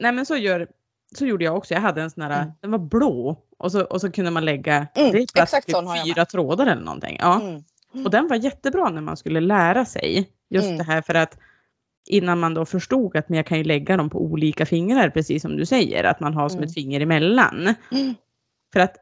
[0.00, 0.68] nej, men så, gör,
[1.14, 1.74] så gjorde jag också.
[1.74, 2.52] Jag hade en sån här, Mm.
[2.60, 5.96] den var blå och så, och så kunde man lägga Mm, det exakt typ sån
[6.04, 7.16] fyra trådar eller någonting.
[7.20, 7.40] Ja.
[7.40, 10.30] mm, Och den var jättebra när man skulle lära sig.
[10.50, 10.78] Just Mm.
[10.78, 11.38] det här för att
[12.08, 15.42] innan man då förstod att men jag kan ju lägga dem på olika fingrar precis
[15.42, 16.04] som du säger.
[16.04, 16.68] Att man har som Mm.
[16.68, 17.74] ett finger emellan.
[17.92, 18.14] Mm.
[18.72, 18.96] För att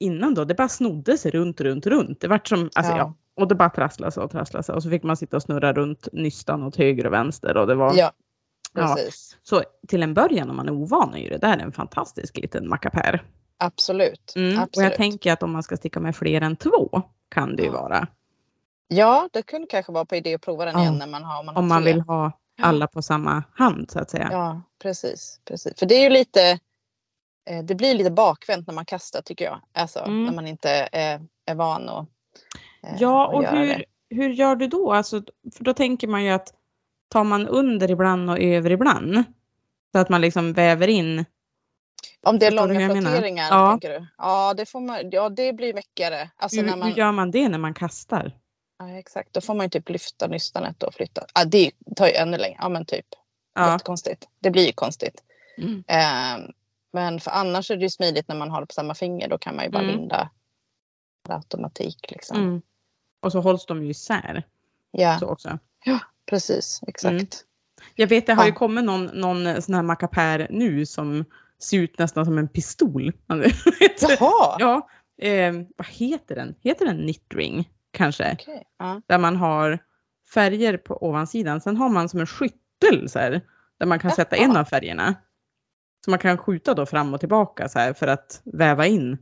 [0.00, 2.20] innan då, det bara snodde sig runt, runt, runt.
[2.20, 2.98] Det vart som, alltså, Ja.
[2.98, 3.14] ja.
[3.36, 4.74] och det bara trasslade sig och trasslade sig.
[4.74, 7.56] Och så fick man sitta och snurra runt nystan åt höger och vänster.
[7.56, 8.12] Och det var, ja,
[8.74, 8.94] Ja.
[8.96, 9.36] precis.
[9.42, 12.68] Så till en början om man är ovan är ju det där en fantastisk liten
[12.68, 13.22] mackapär.
[13.58, 14.32] Absolut.
[14.36, 14.56] Mm.
[14.56, 14.90] Och absolut.
[14.90, 17.72] jag tänker att om man ska sticka med fler än två kan det ju Ja.
[17.82, 18.06] vara.
[18.88, 20.80] Ja, det kunde kanske vara på idé att prova den Ja.
[20.82, 23.90] igen när man har, om man har Om man vill ha alla på samma hand
[23.90, 24.28] så att säga.
[24.32, 25.78] Ja, precis, precis.
[25.78, 26.58] För det är ju lite,
[27.50, 29.60] eh, det blir lite bakvänt när man kastar tycker jag.
[29.72, 30.24] Alltså Mm.
[30.24, 32.08] när man inte är, är van att
[32.82, 33.84] eh, Ja, och göra hur, det.
[34.16, 34.92] hur gör du då?
[34.92, 35.22] Alltså,
[35.56, 36.54] för då tänker man ju att
[37.08, 39.24] tar man under ibland och över ibland?
[39.92, 41.24] Så att man liksom väver in.
[42.22, 43.70] Om det är långa flotteringar, Ja.
[43.70, 44.06] tänker du?
[44.18, 46.30] Ja, det, får man, ja, det blir mäckigare.
[46.36, 48.32] Alltså hur, när man, hur gör man det när man kastar?
[48.78, 51.26] Ja, exakt, då får man ju typ lyfta nystanet och flytta.
[51.34, 52.56] Ja, det tar ju ännu längre.
[52.60, 53.06] Ja, men typ.
[53.54, 53.72] Ja.
[53.72, 54.28] Jättekonstigt.
[54.40, 55.22] Det blir ju konstigt.
[55.58, 55.84] Mm.
[55.88, 56.48] Eh,
[56.92, 59.28] men för annars är det ju smidigt när man har det på samma finger.
[59.28, 59.96] Då kan man ju bara Mm.
[59.96, 60.30] linda
[61.28, 62.10] per automatik.
[62.10, 62.36] Liksom.
[62.36, 62.62] Mm.
[63.20, 64.42] Och så hålls de ju isär.
[64.90, 65.58] Ja, Så också.
[66.26, 66.80] precis.
[66.86, 67.12] Exakt.
[67.12, 67.26] Mm.
[67.94, 68.54] Jag vet, det har ju Ja.
[68.54, 71.24] kommit någon, någon sån här mackapär nu som
[71.58, 73.12] ser ut nästan som en pistol.
[74.00, 74.56] Jaha!
[74.58, 76.54] ja, eh, vad heter den?
[76.60, 78.32] Heter den knitring kanske?
[78.40, 78.64] Okej.
[78.78, 79.00] Ja.
[79.06, 79.78] Där man har
[80.34, 81.60] färger på ovansidan.
[81.60, 83.40] Sen har man som en skyttel så här,
[83.78, 85.14] där man kan sätta en av färgerna.
[86.04, 89.18] Så man kan skjuta då fram och tillbaka så här för att väva in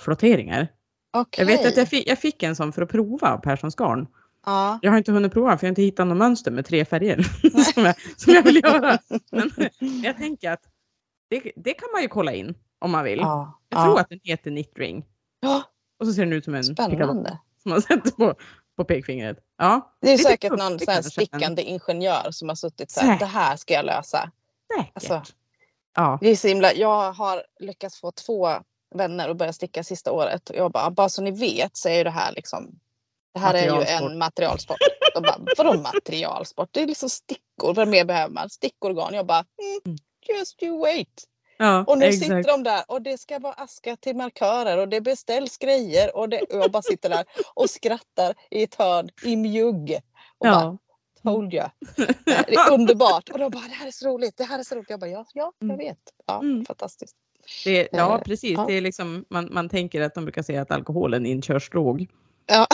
[0.00, 0.68] flotteringar.
[1.12, 1.42] Okej.
[1.42, 4.06] Jag vet att jag fick, jag fick en sån för att prova av Perssons garn.
[4.46, 4.78] Ja.
[4.82, 7.22] Jag har inte hunnit prova för jag har inte hittat något mönster med tre färger
[7.74, 8.98] som, jag, som jag vill göra.
[9.32, 9.50] Men
[10.02, 10.62] jag tänker att
[11.30, 13.18] det, det kan man ju kolla in om man vill.
[13.18, 13.60] Ja.
[13.68, 15.04] Jag tror att den heter knitring.
[15.40, 15.62] ja.
[15.98, 17.38] Och så ser den ut som en Spännande.
[17.66, 18.34] Man sätter på,
[18.76, 19.38] på pekfingret.
[19.58, 23.18] Ja, Det är säkert tufft, någon sån stickande ingenjör som har suttit så här.
[23.18, 24.30] Det här ska jag lösa.
[24.76, 24.92] säkert.
[24.94, 25.22] Alltså.
[25.96, 26.18] ja.
[26.20, 28.48] Det är så himla, jag har lyckats få två
[28.94, 30.50] vänner att börja sticka sista året.
[30.50, 32.78] Och jag bara, bara så ni vet så är ju det här liksom
[33.36, 34.78] det här är ju en materialsport.
[35.14, 36.68] De bara, vadå materialsport?
[36.72, 37.74] Det är liksom stickor.
[37.74, 38.50] Vad mer behöver man?
[38.50, 39.14] Stickorgan.
[39.14, 39.44] Jag bara,
[39.84, 39.98] mm,
[40.28, 41.24] just you wait.
[41.58, 42.22] Ja, Och nu exakt.
[42.24, 46.28] sitter de där och det ska vara aska till markörer och det beställs grejer och,
[46.28, 49.98] det, och jag bara sitter där och skrattar i ett hörn i mjugg.
[50.38, 50.78] Och bara, Ja.
[51.22, 51.64] told you.
[52.26, 53.28] Det är underbart.
[53.28, 54.90] Och de bara, det här är så roligt, det här är så roligt.
[54.90, 55.78] Jag bara, ja, ja jag Mm.
[55.78, 55.98] vet.
[56.26, 56.64] Ja, Mm.
[56.64, 57.16] fantastiskt.
[57.64, 58.52] Det, ja, Eh, precis.
[58.52, 58.64] ja.
[58.68, 62.06] Det är liksom, man, man tänker att de brukar säga att alkoholen är inkörsdrog.
[62.46, 62.66] Ja,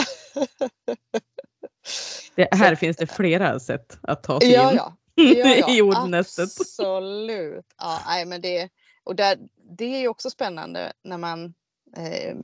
[2.35, 4.93] Det, här finns det flera sätt att ta sig ja, in ja.
[5.15, 5.75] Ja, ja.
[5.75, 6.49] i ordnästet.
[6.59, 7.65] Absolut.
[7.77, 8.69] Ja, nej, men det,
[9.03, 9.37] och där,
[9.77, 11.53] det är ju också spännande när man
[11.97, 12.35] eh,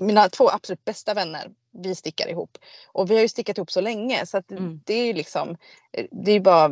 [0.00, 2.58] mina två absolut bästa vänner, vi stickar ihop.
[2.92, 4.80] Och vi har ju stickat ihop så länge så att Mm.
[4.84, 5.56] det är ju liksom,
[5.92, 6.70] eh, det är ju bara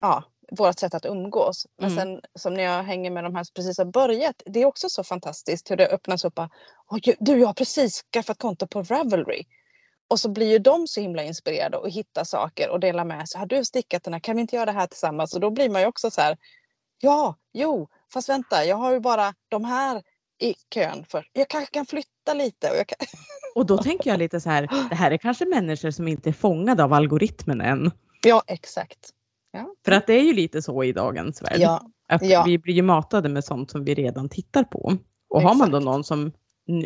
[0.00, 1.66] ja, vårt sätt att umgås.
[1.76, 1.96] Men Mm.
[2.04, 4.88] sen som när jag hänger med de här som precis har börjat, det är också
[4.88, 6.34] så fantastiskt hur det öppnas upp.
[6.34, 6.50] bara,
[6.88, 9.44] "Oj, Du, jag har precis skaffat konto på Ravelry.
[10.10, 13.38] Och så blir ju de så himla inspirerade och hittar saker och delar med sig.
[13.38, 14.20] Har du stickat den här?
[14.20, 15.34] Kan vi inte göra det här tillsammans?
[15.34, 16.38] Och då blir man ju också så här.
[17.00, 20.02] Ja, jo, fast vänta, jag har ju bara de här
[20.42, 21.26] i kön för.
[21.32, 22.70] Jag kanske kan flytta lite.
[22.70, 23.06] Och kan...
[23.54, 26.32] Och då tänker jag lite så här, det här är kanske människor som inte är
[26.32, 27.90] fångade av algoritmen än.
[28.22, 29.14] Ja, exakt.
[29.84, 31.56] För att det är ju lite så i dagens värld.
[31.58, 32.42] Ja, Att ja.
[32.46, 34.96] vi blir ju matade med sånt som vi redan tittar på.
[35.28, 35.84] Och har man då Exakt.
[35.84, 36.32] någon som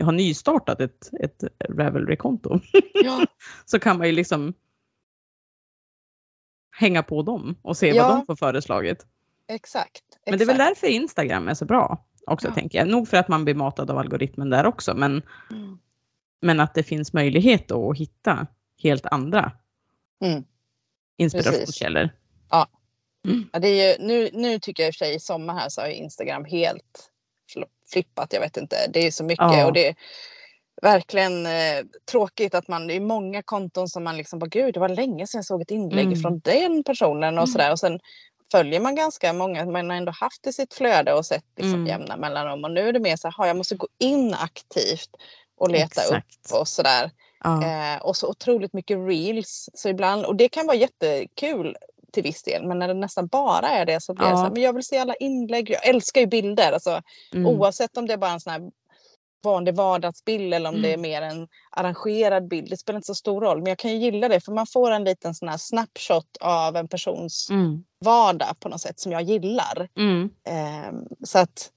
[0.02, 2.60] har nystartat ett, ett Ravelry-konto
[2.94, 3.24] ja,
[3.64, 4.54] så kan man ju liksom
[6.76, 8.08] hänga på dem och se Ja.
[8.08, 9.06] vad de får föreslaget.
[9.48, 10.02] exakt.
[10.26, 10.68] Men det är väl exakt.
[10.80, 12.54] därför Instagram är så bra också Ja.
[12.54, 12.88] tänker jag.
[12.88, 15.78] Nog för att man blir matad av algoritmen där också men, Mm.
[16.42, 18.46] men att det finns möjlighet då att hitta
[18.82, 19.52] helt andra
[20.24, 20.44] Mm.
[21.16, 22.08] inspirationskällor.
[22.50, 22.66] Ja,
[23.60, 25.80] det är ju, nu, nu tycker jag i och för sig i sommar här så
[25.80, 27.10] har Instagram helt
[27.94, 28.32] fl- flippat.
[28.32, 28.76] Jag vet inte.
[28.92, 29.66] Det är så mycket Ja.
[29.66, 29.94] och det är
[30.82, 34.80] verkligen eh, tråkigt att man, det är många konton som man liksom bara gud det
[34.80, 36.20] var länge sedan jag såg ett inlägg Mm.
[36.20, 37.46] från den personen och Mm.
[37.46, 37.72] sådär.
[37.72, 38.00] Och sen
[38.52, 41.86] följer man ganska många, man har ändå haft i sitt flöde och sett liksom Mm.
[41.86, 42.64] jämna mellanrum.
[42.64, 45.10] Och nu är det mer så här, "Ha, jag måste gå in aktivt
[45.58, 46.12] och leta Exakt.
[46.52, 47.10] upp och sådär.
[47.44, 47.64] Ja.
[47.64, 49.70] Eh, och så otroligt mycket reels.
[49.74, 51.76] Så ibland, och det kan vara jättekul
[52.14, 52.66] till viss del.
[52.66, 54.36] Men när det nästan bara är det så blir Ja.
[54.36, 55.70] så här, men jag vill se alla inlägg.
[55.70, 56.72] Jag älskar ju bilder.
[56.72, 57.02] Alltså,
[57.34, 57.46] Mm.
[57.46, 58.62] Oavsett om det är bara en sån här
[59.44, 61.00] vanlig vardagsbild eller om det är Mm.
[61.02, 62.70] mer en arrangerad bild.
[62.70, 63.58] Det spelar inte så stor roll.
[63.58, 66.76] Men jag kan ju gilla det för man får en liten sån här snapshot av
[66.76, 67.84] en persons Mm.
[68.04, 69.88] vardag på något sätt som jag gillar.
[69.96, 70.30] Mm.
[70.48, 71.70] Ehm, så att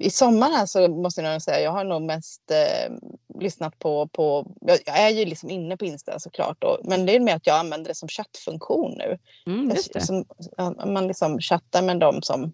[0.00, 2.94] i sommar här så måste jag nog säga jag har nog mest eh,
[3.40, 7.16] lyssnat på, på jag, jag är ju liksom inne på Insta såklart då, men det
[7.16, 9.18] är mer att jag använder det som chattfunktion nu.
[9.46, 10.00] Mm, det.
[10.00, 10.24] Som,
[10.56, 12.52] ja, man liksom chattar med dem som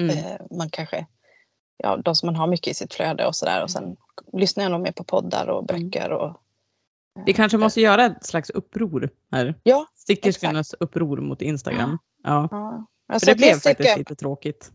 [0.00, 0.18] Mm.
[0.18, 1.06] eh, man kanske
[1.76, 3.96] ja, de som man har mycket i sitt flöde och sådär och sen
[4.32, 5.90] lyssnar jag nog mer på poddar och Mm.
[5.90, 6.40] böcker och
[7.26, 9.54] Vi kanske måste göra ett slags uppror här.
[9.62, 11.98] ja, Stickerskornas uppror mot Instagram.
[12.22, 12.48] Ja.
[12.50, 12.86] ja.
[13.06, 14.72] För Alltså det blev faktiskt lite tråkigt.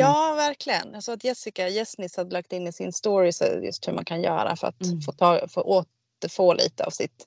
[0.00, 0.90] Ja, verkligen.
[0.92, 4.04] Jag såg att Jessica Jessnis hade lagt in i sin story så just hur man
[4.04, 5.00] kan göra för att Mm.
[5.00, 5.84] få, ta, få
[6.22, 7.26] återfå lite av sitt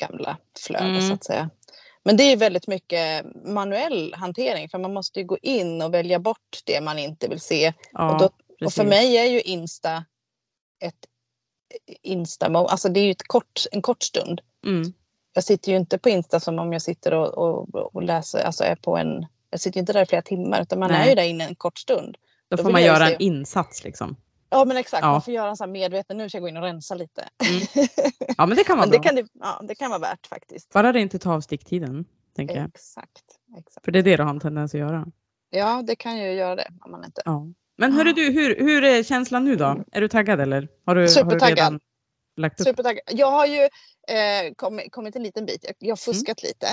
[0.00, 0.36] gamla
[0.66, 1.08] flöde Mm.
[1.08, 1.50] så att säga.
[2.02, 6.18] Men det är väldigt mycket manuell hantering för man måste ju gå in och välja
[6.18, 7.72] bort det man inte vill se.
[7.92, 8.30] Ja, och, då,
[8.66, 10.04] och för mig är ju Insta
[10.84, 11.06] ett
[12.02, 14.40] Insta, alltså det är ju ett kort, en kort stund.
[14.66, 14.92] Mm.
[15.32, 18.64] Jag sitter ju inte på Insta som om jag sitter och, och, och läser, alltså
[18.64, 21.02] är på en, jag sitter ju inte där i flera timmar utan man Nej.
[21.04, 22.16] är ju där inne en kort stund.
[22.48, 24.16] Då Då får man göra en insats liksom.
[24.50, 25.12] Ja men exakt, Ja.
[25.12, 27.28] man får göra en sån här medveten, nu ska jag gå in och rensa lite.
[27.50, 27.88] Mm.
[28.36, 29.10] Ja men det kan vara men det bra.
[29.22, 30.72] kan, ja, det kan vara värt faktiskt.
[30.72, 32.04] Bara det inte tar av sticktiden.
[32.36, 32.66] Tänker jag.
[32.68, 33.22] Exakt.
[33.58, 33.84] exakt.
[33.84, 35.06] För det är det du har en tendens att göra.
[35.50, 37.22] Ja det kan ju göra det om man inte...
[37.24, 37.46] Ja.
[37.78, 39.84] Men hörru du, hur, hur är känslan nu då?
[39.92, 40.68] Är du taggad eller?
[40.86, 41.58] Har du, har du Supertaggad.
[41.58, 41.80] redan
[42.36, 42.66] lagt upp?
[42.66, 43.02] Supertaggad.
[43.10, 46.66] Jag har ju eh, kommit, kommit en liten bit, jag, jag har fuskat lite.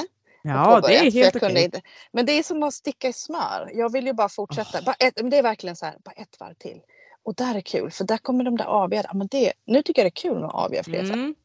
[0.55, 1.63] Ja, det är helt okej.
[1.63, 1.81] inte.
[2.11, 3.71] Men det är som att sticka i smör.
[3.73, 4.81] Jag vill ju bara fortsätta.
[4.85, 6.81] Bara ett, men det är verkligen så här, bara ett varv till.
[7.23, 9.13] Och där är kul för där kommer de där avgöra.
[9.13, 10.99] Men det, nu tycker jag det är kul med att avgöra fler.
[11.03, 11.35] Mm.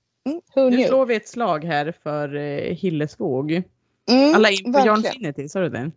[0.57, 3.51] Mm, Nu slår vi ett slag här för eh, Hillesvåg.
[4.11, 4.87] Mm, Alla in på verkligen.
[5.05, 5.91] Yarnfinity, sa du det?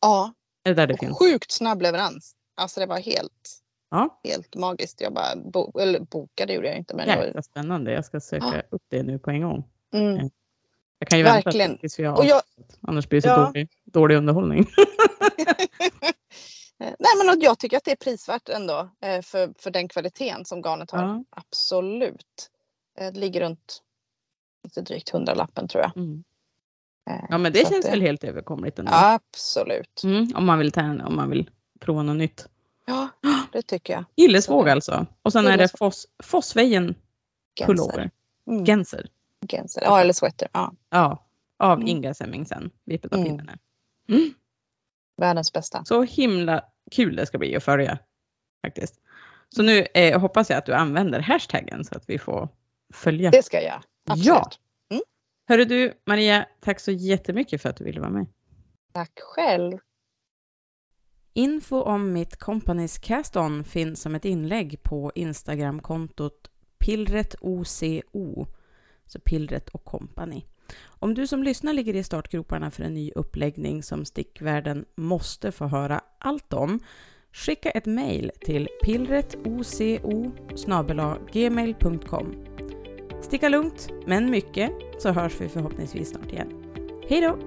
[0.00, 0.32] Ja,
[0.64, 1.18] Är det där det och finns?
[1.18, 2.32] sjukt snabb leverans.
[2.56, 5.00] Alltså det var helt, Ja, helt magiskt.
[5.00, 6.96] Jag bara bo, eller bokade gjorde jag inte.
[6.96, 7.92] Men jäkla spännande.
[7.92, 8.62] Jag ska söka Ja.
[8.70, 9.64] upp det nu på en gång.
[9.94, 10.30] mm.
[10.98, 11.68] Jag kan ju Verkligen.
[11.70, 12.42] vänta tills vi har Och jag,
[12.80, 13.46] Annars blir det så Ja.
[13.46, 14.66] dålig, dålig underhållning.
[16.78, 20.62] Nej men jag tycker att det är prisvärt ändå eh, för, för den kvaliteten som
[20.62, 21.02] garnet har.
[21.02, 21.24] Ja.
[21.30, 22.50] Absolut.
[22.98, 23.82] Eh, Det ligger runt
[24.64, 25.96] lite drygt hundralappen tror jag.
[25.96, 26.24] Mm.
[27.10, 28.90] Eh, Ja men det så känns väl helt överkomligt ändå.
[28.94, 30.00] Absolut.
[30.04, 32.46] Mm, om, man vill ta, om man vill prova något nytt.
[32.86, 33.08] Ja,
[33.52, 34.04] det tycker jag.
[34.16, 35.06] Gillesvåg alltså.
[35.22, 35.78] Och sen är det Gillesvåg.
[35.78, 36.94] Foss, Fossvejen
[37.58, 37.66] Genser.
[37.66, 38.10] pullover.
[38.50, 38.64] Mm.
[38.66, 39.06] Genser.
[39.48, 39.82] Genser.
[39.82, 40.48] Ja eller sweater.
[40.52, 40.72] Ja.
[40.90, 41.26] Ja,
[41.58, 41.88] av Mm.
[41.88, 42.70] Inga Semmingsen.
[42.84, 43.30] Vippet av Mm.
[43.30, 43.58] pinnarna.
[44.08, 44.34] Mm.
[45.16, 45.84] Världens bästa.
[45.84, 47.98] Så himla kul det ska bli att följa.
[48.66, 49.00] Faktiskt.
[49.48, 52.48] Så nu eh, hoppas jag att du använder hashtaggen så att vi får
[52.94, 53.30] följa.
[53.30, 53.82] Det ska jag.
[54.08, 54.26] Absolut.
[54.28, 54.50] Ja.
[55.48, 58.26] Hörru du Maria, tack så jättemycket för att du ville vara med.
[58.92, 59.78] Tack själv.
[61.34, 68.46] Info om mitt Companys Cast-On finns som ett inlägg på Instagramkontot pillretoco,
[69.06, 70.46] så Pillret och kompani.
[70.84, 75.66] Om du som lyssnar ligger i startgroparna för en ny uppläggning som stickvärlden måste få
[75.66, 76.80] höra allt om,
[77.32, 79.62] skicka ett mejl till pillretoco
[81.32, 82.34] gmail.com.
[83.22, 86.52] Sticka lugnt, men mycket, så hörs vi förhoppningsvis snart igen.
[87.08, 87.38] Hej då!